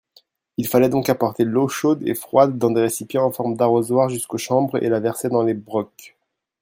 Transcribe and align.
Il 0.57 0.65
fallait 0.67 0.89
donc 0.89 1.09
apporter 1.09 1.43
l’eau 1.43 1.67
chaude 1.67 2.01
et 2.07 2.15
froide 2.15 2.57
dans 2.57 2.71
des 2.71 2.81
récipients 2.81 3.23
en 3.25 3.31
forme 3.31 3.55
d’arrosoir 3.55 4.09
jusqu’aux 4.09 4.39
chambres 4.39 4.81
et 4.81 4.89
la 4.89 4.99
verser 4.99 5.29
dans 5.29 5.43
les 5.43 5.53
brocs. 5.53 6.17